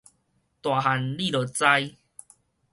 [0.63, 1.63] 大漢你就知